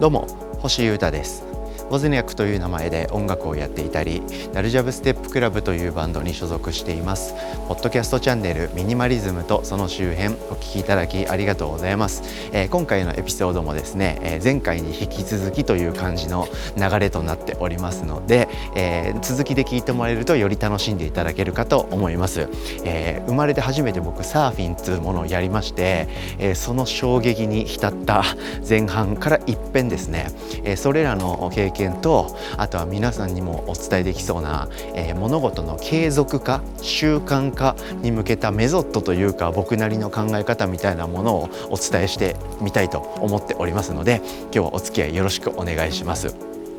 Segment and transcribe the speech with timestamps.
[0.00, 0.26] どうも
[0.60, 1.44] 星優太です。
[1.90, 7.34] ウォズニャクという名前で音楽をやっていたりナルジャブステップクラブというバンドに所属しています。
[7.68, 22.48] ポッドキャストチャンネルミニマリズムとその周辺お聞きいただきありがとうございます、えー、今回のエピソードもですね、えー、前回に引き続きという感じの流れとなっておりますので、えー、続きで聞いてもらえるとより楽しんでいただけるかと思います、
[22.84, 26.08] え生まれて初めて僕サーフィンというものをやりまして、
[26.38, 28.24] えその衝撃に浸った
[28.68, 30.26] 前半から一変ですね、
[30.64, 46.34] えそれらの経験とあとは皆さんにもお伝えできそうな、えー、物事の継続化習慣化に向けたメソッドというか僕なりの考え方みたいなものをお伝えしてみたいと思っておりますので今日はお付き合いよろしくお願いします。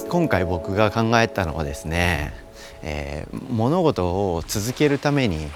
[0.10, 2.34] 今回僕が考えたのはですね、
[2.84, 5.50] えー、物事を続けるために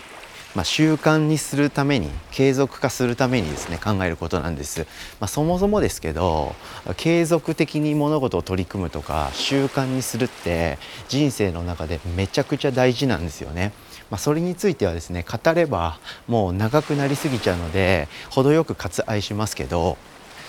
[0.55, 4.87] まあ、習慣にするために継続化するためにですね考えることなんです、
[5.19, 6.55] まあ、そもそもですけど
[6.97, 13.73] 継続的に物事を取り組むとか習慣にするって人生の中でめちゃくちゃ大事なんですよね。
[14.09, 19.97] まあ、それについてはですね語ればもう長くなりすぎちゃうので程よく割愛しますけど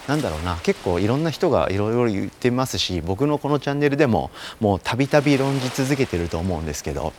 [0.08, 7.12] なんだろうな結構いろんな人がいろいろ言ってますし僕のこのチャンネルでももうたびたび論じ続けてると思うんですけど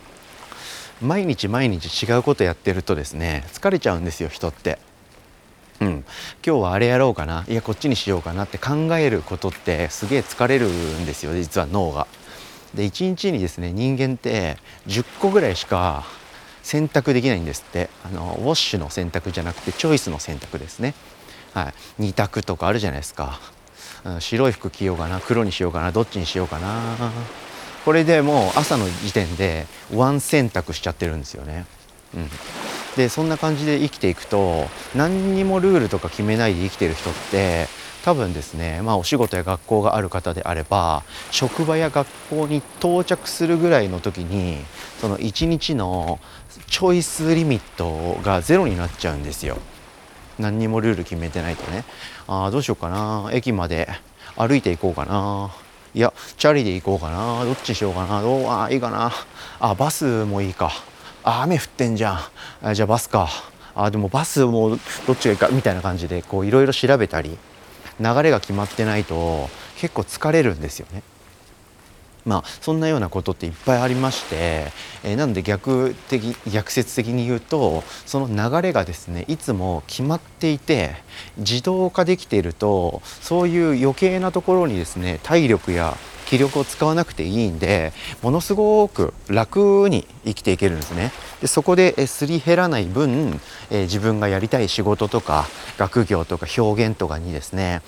[1.00, 4.78] 毎日毎日違うことやってるとですね疲れちゃうんですよ人って。
[5.80, 5.88] うん、
[6.46, 12.06] 今日はあれやろうかないやこっちにしようかなって考えることってすげえ疲れるんですよ実は脳が。
[12.74, 16.04] で1日にですね人間って10個ぐらいしか
[16.62, 20.94] 選択できないんですってあのウォッシュの選択じゃなくてチョイスの選択ですね。
[21.52, 23.38] はい、2択とかあるじゃないですか、
[24.04, 27.12] うん、白い服着ようかな黒にしようかなどっちにしようかな
[27.84, 31.66] これでもう朝の時点でワン選択しちゃってるんですよね。
[32.14, 32.28] うん、
[32.96, 37.66] でそんな感じで生きていくと何にもルールとか決めないで生きてる人って
[38.04, 44.58] 多分ですね、まあ、お仕事や学校がある方であれば職場や学校に到着するぐらいの時に
[45.00, 46.18] その1日の
[46.66, 49.58] チョイスリミットがゼロになっちゃうんですよ。
[50.38, 51.84] 何にもルール決めてないとね
[52.26, 53.88] ああどうしようかな駅まで
[54.36, 55.50] 歩いていこうかな
[55.94, 57.44] いやチャリで行こうかな。
[57.44, 58.22] どっちにしようかな。
[58.22, 59.12] どうあいいかな。
[59.60, 60.70] あバスもいいか。
[61.24, 62.20] あ雨降ってんじゃん。
[62.62, 63.28] あじゃあバスか。
[63.74, 65.48] あでもバスもどっちがいいか。
[65.48, 67.36] みたいな感じでいろいろ調べたり
[68.00, 71.02] 流れが決まってないと結構疲れるんですよね。
[72.24, 74.72] まあそんなようなことっていっぱいありまして、
[75.02, 80.94] えー、なので逆的逆説的に言うとその流れがですねいつも決まっていて
[81.38, 85.96] 自動化できているとそういう余計なところにですね体力や
[86.26, 91.12] 気力を使わなくていいんでものすごく楽に生きていけるんですね。
[91.42, 93.38] でそこですり減らない分、
[93.70, 95.46] えー、自分がやりたい仕事とか
[95.76, 97.82] 学業とか表現とかにですね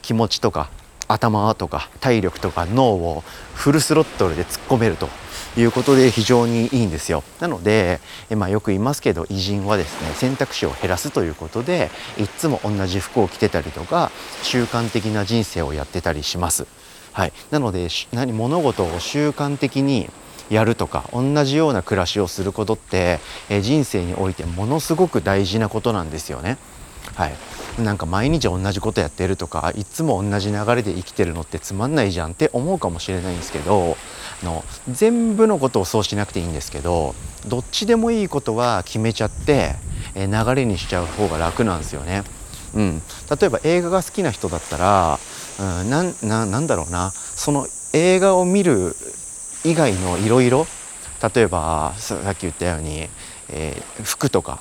[0.00, 0.70] 気持ちとか
[1.12, 5.08] 頭とか体力とか脳をフルスロットルで突っ込めると
[5.56, 8.00] いうことで非常にいいんですよなので、
[8.36, 14.12] まあ、よく言いますけど偉人はですね選択肢を減らすということでいっつも同じ服を着てたりとか
[14.42, 16.66] 習慣的な人生をやってたりします。
[17.12, 20.08] はい、なので何物事を習慣的に
[20.48, 26.58] やるとか同じような暮らしをすることって、え人生においてものすごく大事なことなんですよね。
[27.14, 33.96] はい、なんか毎日同じことやってるとかいつも同じ流れで生きてるのってつまんないじゃんって思うかもしれないんですけど
[34.42, 37.14] あの全部のことをそうしなくていいんですけど
[37.46, 39.74] どっちでもいいことは決めちゃって、
[40.14, 42.22] え流れにしちゃう方が楽なんですよね。
[42.74, 43.02] うん、
[43.40, 45.18] 例えば映画が好きな人だったら、
[45.58, 47.10] うん、なななんだろうな。
[47.12, 48.94] その映画を見る
[49.64, 50.66] 以外のいろいろ
[51.34, 53.08] 例えばさっき言ったように、
[53.48, 54.60] えー、服とか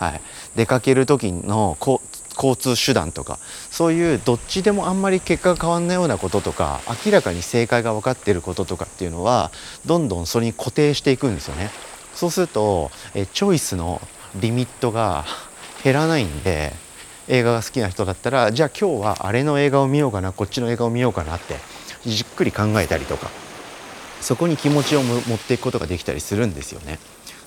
[0.00, 0.20] はい、
[0.56, 3.38] 出かける時の交通手段とか
[3.70, 9.50] そういうどっちでもあんまり結果が変わんないようなこととか明らかに正解が分かってることとかっていうのは
[9.84, 11.70] どんどんそれに固定していくんですよね。
[12.14, 14.00] そうするとえチョイスの
[14.36, 15.26] リミットが
[15.84, 16.72] 減らないんで
[17.28, 21.56] 映画が好きな人だったらじゃあ今日はあれの映画を見ようかなこっちの映画を見ようかなって
[22.06, 23.30] じっくり考えたりとか
[24.20, 26.98] そこに気持ちを持っていくことができたりするんですよね。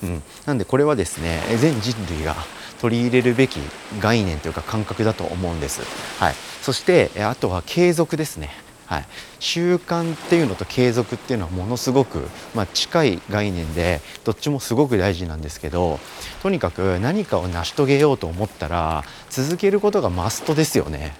[0.04, 2.36] うん、なんでこれはですね全人類が
[2.82, 3.60] 取り入れるべき
[4.00, 5.82] 概念というか感覚だと思うんです。
[6.20, 8.50] はい、そしてあとは継続ですね。
[8.86, 9.06] はい、
[9.40, 16.00] 習慣っていうのと継続っていうのはものすごく、まあ、近い概念でどっちもすごく大事なんですけど
[16.44, 21.16] とにかく何かを成し遂げようと思ったら続けることがマストですよね。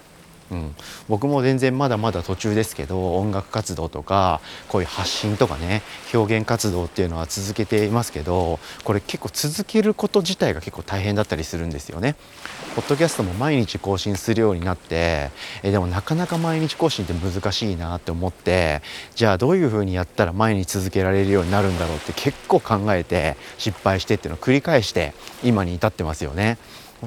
[0.50, 0.74] うん、
[1.08, 5.82] 僕も全然まだまだ途中ですけど音楽活動とかこういう発信とかね
[6.12, 12.16] 表現活動っていうのは続けていますけどこれ結構続けること自体が結構大変だったりするんですよね。
[12.74, 15.30] ポッドキャストも毎日更新するようになって
[15.62, 18.82] えでもなかなか毎日更新って難しいなって思って
[19.14, 25.14] じゃあどういうふうにやったら毎日続けられるようになるんだろうって結構考えて失敗してっていうのを繰り返して
[25.44, 26.58] 今に至ってますよね。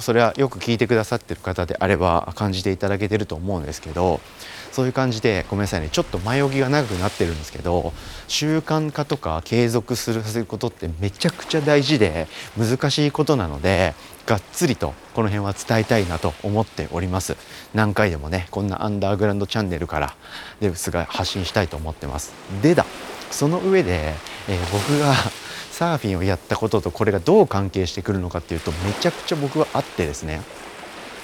[0.02, 4.20] それはよく聞いてくださってる方であれば感じていただけてると思うんですけど
[4.72, 7.94] そういう感じでごめんなさいねちょっと前置きが長くなってるんですけど
[8.28, 12.28] 習慣化とか継続するさせることってめちゃくちゃ大事で
[12.58, 13.96] 難しいことなので
[14.28, 17.38] がっつりとこの辺は伝えたいなと思っております。
[17.74, 20.16] 何回でもねこんなアンダーグラウンドチャンネルから
[20.60, 22.34] デブスが発信したいと思ってます。
[22.62, 22.86] でだ
[23.32, 24.14] その上で、
[24.50, 25.14] えー、僕が
[25.78, 30.42] サーフィンをやったこととこれがどう関係してくるのかっていうとめちゃくちゃ僕はあってですね。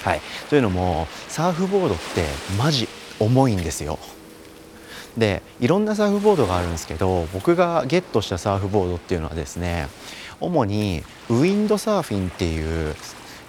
[0.03, 0.21] はい。
[0.51, 2.23] というのもサーフボードって
[2.55, 2.87] マジ
[3.19, 3.97] 重いんですよ。
[5.17, 9.87] でいろんなサーフボードがあるんですけど僕がゲットしたサーフボードっていうのはですね
[10.39, 12.95] 主にウィンドサーフィンっていう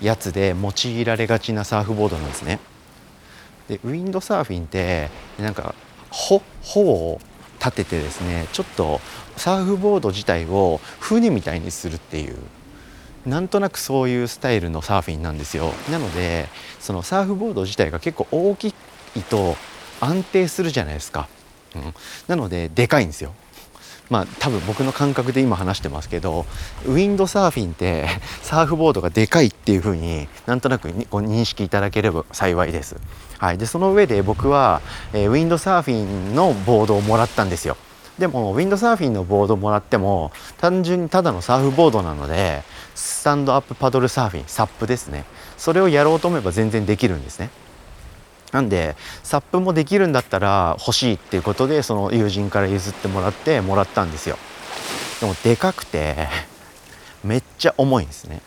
[0.01, 2.61] やつで用いられがちなサーフボードなんですね。
[3.69, 5.75] でウィンドサーフィンってなんか
[6.11, 6.41] 帆
[6.81, 7.21] を
[7.65, 9.01] 立ててですねちょっと
[9.37, 12.37] サーフボード自体を船みたいにするっていう
[13.27, 15.73] なんとなくそういうスタイルのサーフィンなんですよ。
[15.91, 19.57] なのでそのサーフボード自体が結構大きいと
[20.01, 21.29] 安定するじゃないですか、
[21.75, 21.95] うん、
[22.29, 23.33] なのででかいんですよ。
[24.11, 26.47] まあ多分僕の感覚で今話してますけど
[26.87, 28.07] ウィンドサーフィンって
[28.43, 32.97] サーフボードがでかいっていう風になんとなくご認識いただければ幸いです。
[33.39, 34.81] はい、でその上で僕は、
[35.13, 37.77] えー、ウィンドサーフィンのボードをもらったんですよ。
[38.19, 42.63] でもウィンドサーフィンのボードをもらっても単純にただのサーフボードなので
[42.95, 45.25] スタンドアップパドルサーフィンサップですね
[45.57, 47.51] それをやろうと思えば全然できるんですね。
[48.55, 54.39] なんでサップもできるんだったら欲しいっていうことでその友人から譲ってもらってもらったんですよ。
[55.21, 56.29] でもでかくて
[57.25, 58.41] めっちゃ重いんですね。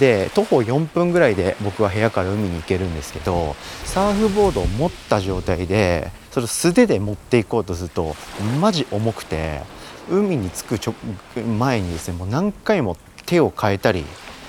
[0.00, 3.54] で徒歩4分ぐらいで僕は部屋から海に行けるんですけど
[3.84, 8.16] サーフボードを持った状態でそれを素手で持っていこうとすると
[8.60, 9.60] マジ重くて
[10.10, 14.04] 海に着く前にですねもう何回も手を変えたり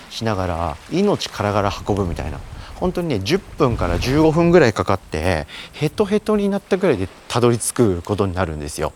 [0.09, 2.39] しながら命からがら運ぶみたいな。
[2.83, 8.91] 本当にね10分から15分ぐらいかかってヘトヘトになったぐらいでたどり着くことになるんですよ。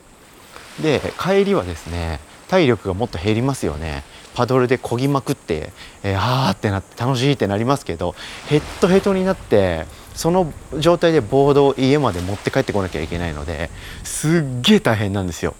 [0.84, 2.20] で帰りはですね
[2.50, 4.04] 体力がもっと減りますよね
[4.36, 5.72] パドルで漕ぎまくって、
[6.04, 8.14] えー、あーってなって楽しいってなりますけど
[8.50, 13.70] ヘッドヘッドになってその状態でボードを家まで持って帰ってこなきゃいけないので
[14.04, 15.56] すっげえ大変なんですよ。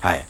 [0.00, 0.24] はい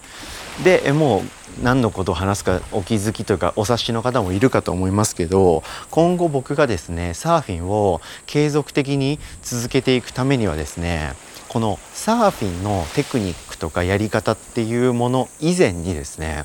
[0.64, 11.12] でもう何のことを話すかお気づきというかお察しの方もいるかと思いますけど今後僕がですねサーフィンを継続的に続けていくためにはですね
[11.49, 16.44] このサーフィンのテクニックとかやり方っていうもの以前にですね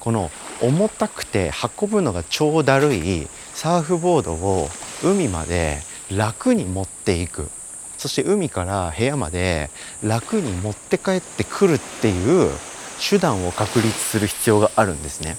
[0.00, 0.30] この
[0.62, 4.68] 重たくて運ぶのが超だるいサーフボードを
[5.02, 5.78] 海まで
[6.10, 7.48] 楽に持っていく。
[7.98, 9.70] そして海から部屋まで
[10.02, 12.50] 楽に持って帰ってくるっていう
[13.00, 15.36] 手段を確立する必要があるんですね。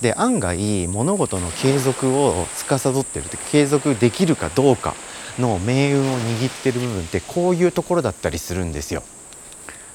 [0.00, 4.94] で案外物事の継続を司ってるって継続できるかどうか
[5.38, 9.02] の命運を握ってる部分ってこういうところだったりするんですよ。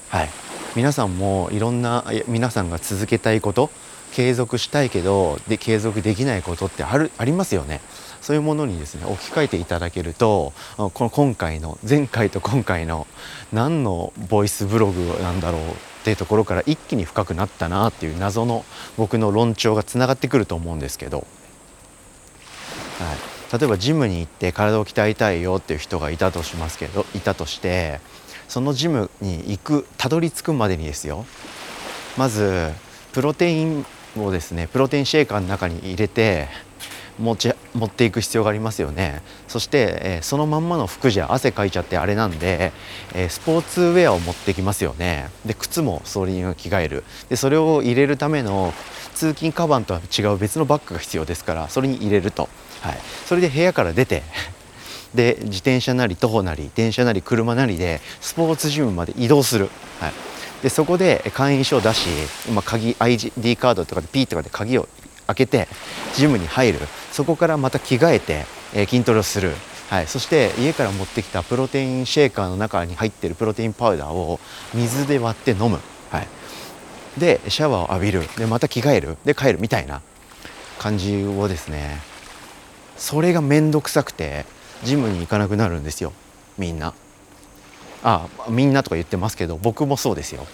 [0.09, 0.29] はい、
[0.75, 3.69] 皆さんもいろんな皆さんが続けたいこと
[4.11, 7.81] 継続したいけどで継続できないことってあるありますよね。
[8.21, 13.07] そういうものにですね置き換えていただけるとこの今回の前回と今回の
[13.53, 18.65] 何のボイスブログなんだろうっていうところから一気に深くなったなっていう謎の
[18.97, 21.23] 僕の論調がつながってくると思うんですけど、は
[23.55, 27.99] い、例えばジムに行って体を鍛えたいよっていう人がいたとしますけどいたとして
[28.47, 31.25] そのジムに行くたどり着くまでにですよ。
[32.17, 32.71] まず
[33.13, 33.85] プロテイン
[34.17, 36.47] をですねプロテインシェーカーの中に入れて
[37.19, 39.21] 持ち持っていく必要がありますよね。
[39.47, 42.71] そして、えー、そのまんまの服じゃ汗かいちゃってあれなんで、
[43.13, 45.29] えー、スポーツウェアを持ってきますよね。
[45.45, 47.03] で靴もそれに着替える。
[47.29, 48.73] でそれを入れるための
[49.19, 52.47] 通勤カバンとは違う別のバッグが必要ですからそれに入れると、
[52.79, 54.23] はい、それで部屋から出て
[55.13, 60.13] で自転車なり徒歩なり電車なり車なりでスポーツジムまで移動する、はい、
[60.63, 62.07] でそこで会員証を出し、
[62.53, 64.87] まあ、鍵 ID カードとかでピーとかで鍵を
[65.27, 65.67] 開けて
[66.15, 66.79] ジムに入る。
[67.11, 69.53] そこからまた着替えて、え、筋トレをする、
[69.89, 74.39] はい、そして家から持ってきたプロテインシェーカーの中に入っているプロテインパウダーを
[74.73, 75.79] 水で割って飲む、
[76.11, 76.27] はい、
[77.19, 78.23] でシャワーを浴びる。
[78.37, 79.17] でまた着替える。
[79.25, 80.01] で帰るみたいな
[80.77, 82.01] 感じをですね。
[82.97, 84.45] それが面倒くさくて
[84.83, 86.13] ジムに行かなくなるんですよ。
[86.57, 86.93] みんな。
[88.03, 90.45] あみんなとか言ってますけど僕もそうですよ。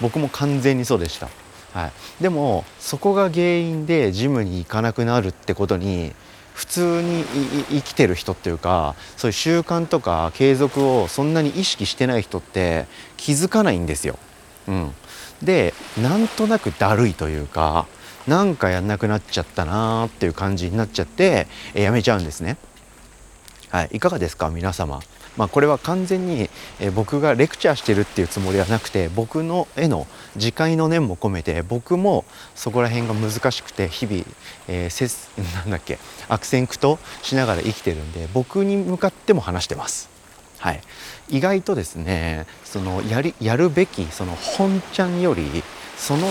[0.00, 1.28] 僕も完全にそうでした。
[1.76, 1.92] はい、
[2.22, 6.14] でもそこが原因でジムに行かなくなるってことに
[6.54, 7.22] 普通に
[7.68, 12.86] 生きてる人っていうかそういう習慣とか継続をそんなに意識してない人って
[13.18, 14.18] 気づかないんですよ。
[14.68, 14.94] うん、
[15.42, 17.86] でなんとなくだるいというか
[18.26, 22.56] なんかやんなくなっちゃったなーっていう感じになっちゃってやめちゃうんですね。
[23.68, 24.48] はい、いかがですか？
[24.48, 25.02] 皆様。
[25.36, 26.48] まあ、これは完全に、
[26.94, 32.24] 僕がレクチャーしてるっていうつもりはなくて僕の絵の自戒の念も込めて僕も
[32.54, 34.24] そこら辺が難しくて日々、
[34.68, 35.06] えー、せ
[35.56, 40.08] なんだっけ悪戦苦闘しながら生きてるんで僕に向かっても話してます。
[40.58, 40.80] はい、
[41.28, 45.62] 意外とですねそのやりやるべきその本ちゃんより
[45.96, 46.26] その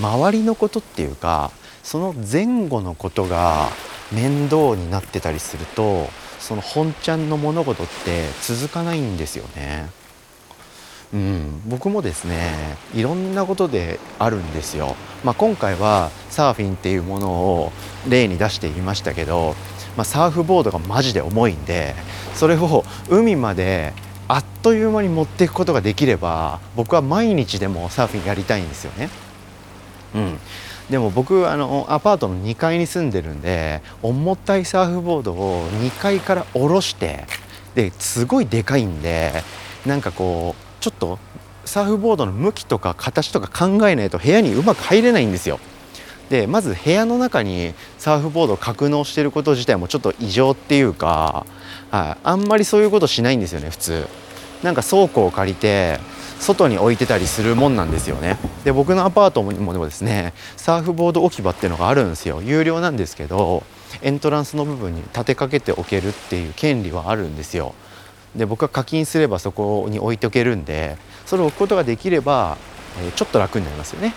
[0.00, 1.50] 周りのことっていうか
[1.82, 3.70] その前後のことが
[4.12, 6.08] 面倒になってたりすると
[6.40, 9.88] その本ちゃんの物事って続かないんですよね。
[11.12, 14.96] うん、僕もですねいろんなことであるんですよ。
[15.24, 17.72] まあ、今回はサーフィンっていうものを
[18.08, 19.54] 例に出していましたけど、
[19.96, 21.94] まあ、サーフボードがマジで重いんで
[22.34, 23.92] それを海まで
[24.28, 29.10] あっという間に持っていくことができれば僕は毎日でもサーフィンやりたいんですよね。
[30.14, 30.38] うん、
[30.90, 37.26] でも僕あのアパートの2階に住んでるんで重たいサーフボードを2階から下ろして
[37.76, 39.44] ですごいでかいんで
[39.86, 41.20] なんかこうちょっと
[41.64, 45.60] サーフボードの向きとか形とか考えないと部屋にうまく入れないんですよ。
[46.28, 51.44] でまず部屋の中にサーフボードを格納してること自体もちょっと異常っていうか、
[51.90, 54.08] はい、あんまりそういうことしないんですよね普通。
[54.62, 55.98] なんか倉庫を借りて
[56.40, 58.38] 外に置いてたりするもんなんですよね。
[58.64, 62.42] で僕のアパートにもでもですねサーフボード置き場っていうのがあるんですよ。
[62.42, 63.62] 有料なんですけど
[64.02, 67.74] エントランスの部分に立てかけておけるっていう権利はあるんですよ。
[68.34, 72.56] で僕は課金すればそこに置いておけるんでそれを置くことができれば、
[73.00, 74.14] えー、ちょっと楽になりますよね。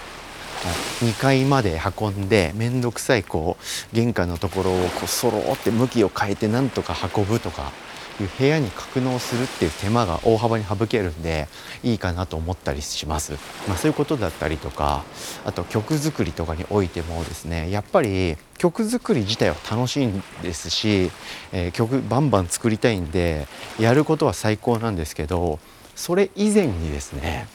[1.02, 7.72] 2階まで運んで面倒くさいこう玄関のところをこうそろって向きを変えてなんとか運ぶとか。
[8.20, 11.48] 部屋に格納するっていう手間が大幅に省けるんで
[11.84, 13.34] いいかなと思ったりします。
[13.68, 15.04] まあ、そういうことだったりとか
[15.46, 21.12] あと曲作りとかにおいてもですねやっぱり曲作り自体は楽しいんですし、
[21.52, 23.48] えー、曲バンバン作りたいんで
[23.80, 25.60] やることは最高なんですけど
[25.96, 27.48] それ以前にですね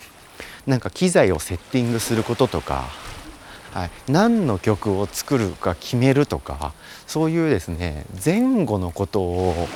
[0.66, 2.88] なんか機材をセッティングすることとか
[3.72, 6.72] はい、何の曲を作るか決めるとか
[7.06, 9.68] そういうですね前後のことを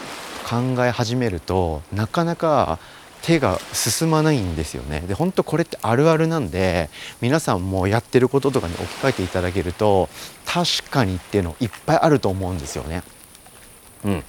[0.52, 2.78] 考え始めるとなかなか
[3.22, 6.90] 手が進まないんですよねで本当これってあるあるなんで
[7.22, 10.10] 皆さんもやってることとかに置き換えていただけると
[10.44, 13.02] 確かにっていうのいっぱいあると思うんですよね。
[14.04, 14.24] うん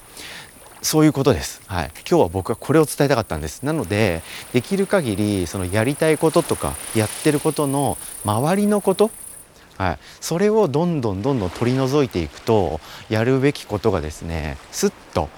[0.80, 1.62] そういうことです。
[1.66, 1.90] はい。
[2.06, 3.62] 今日は僕はこれを伝えたかったんです。
[3.62, 4.20] なので、
[4.52, 9.10] できる限りそのやりたいこととかやってることの周りのこと、
[9.78, 15.30] はい、それをどんどんどんどん取り除いていくとやるべきことがですね、すっと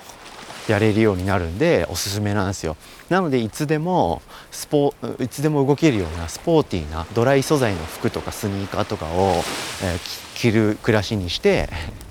[0.69, 2.77] やれるようになるんでおすすめなんですよ。
[3.09, 9.43] なのでいつでもスポいつでも動けるようなスポーティーなドライ素材の服とかスニーカーとかを、
[9.83, 9.99] えー、
[10.35, 11.69] 着る暮らしにして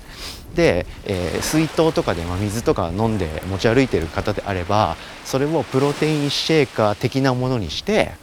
[0.56, 4.96] で、えー、水筒とかで、ま、水とか飲んで持ち歩いてる方であれば
[5.26, 8.14] それをプロテインシェーカー的なものにして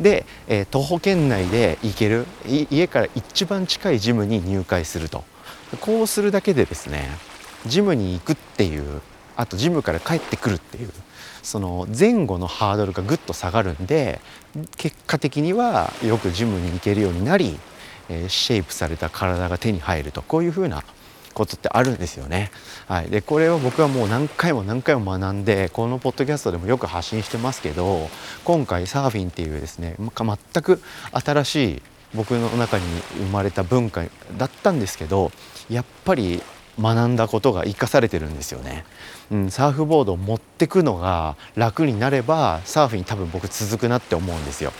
[0.00, 5.24] で、えー、徒歩圏内で行ける家から一番近いジムに入会すると。
[5.78, 7.08] こうするだけでですね
[7.66, 9.02] ジムに行くっていう
[9.36, 10.90] あとジムから帰ってくるっていう
[11.42, 14.20] その前後のハードルがぐっと下がるんで
[14.76, 17.58] 結果的にはよくジムに行けるようになり、
[18.08, 20.84] えー、シェイプされた体が手に入るとこういうふうな
[21.32, 22.50] ことってあるんですよね。
[22.88, 28.10] はい、でこれを僕はもう何回も何回も学んでこのポッドキャストでもよく発信してますけど
[28.44, 30.82] 今回サーフィンっていうですね全く
[31.12, 31.82] 新しい
[32.14, 32.84] 僕の中に
[33.18, 34.04] 生まれた文化
[34.36, 35.30] だったんですけど
[35.68, 36.42] やっぱり
[36.80, 38.84] 学んだことが生かされてるんですよね。
[39.30, 44.72] うん、サーフボードを持ってくのが楽になればサーフィン多分僕続くなって思うんですよ。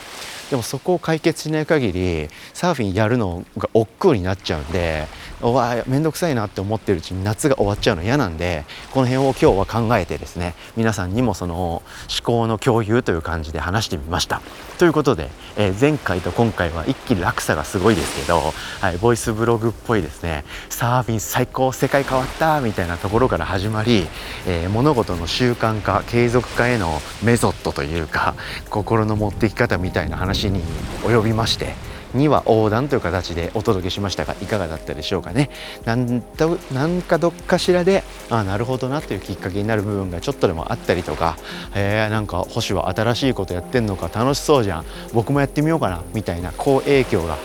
[0.51, 5.07] でもそこを解決しない限りサーフィンやるのが億劫になっちゃうんで
[5.43, 11.83] おわ面倒くさいなって思ってるうちに夏が終わっちゃうの嫌なんでこの辺を今日は考えてですね皆さんにもその思
[12.23, 14.43] 考の共有という感じで話してみました。
[14.79, 24.07] ということで、えー、前回と今回は一気に落差がすごいですけど、はい、ボイスブログっぽいですねサーフィン最高世界変わったみたいなところから始まり、
[24.47, 28.35] えー、物事の習慣化継続化へのメソッドというか
[28.71, 30.63] 心の持っていき方みたいな話に
[31.03, 31.75] 及びまして
[32.15, 35.51] には横断という形でお届けしましたがいかがだったでしょうかね。
[35.85, 41.37] なんとなんかどっかしらであなるほどなというきっかけになる部分がちょっとでもあったりとか、
[41.75, 44.85] えー、なんか星は新しいことやってんのか楽しそうじゃん。
[45.13, 47.37] 僕もやってみようかなみたいな好影響が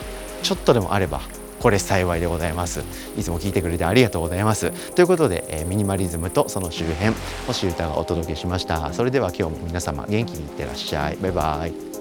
[0.44, 1.22] ちょっとでもあれば
[1.60, 2.84] これ幸いでございます。
[3.18, 4.72] いつも聞いてくれてありがとうございます。
[4.94, 7.16] ということで、えー、ミニマリズムとその周辺
[7.48, 8.94] 星歌がお届けしました。
[8.94, 11.18] それでは今日も皆様元気にいってらっしゃい。
[11.18, 11.95] バイバイ。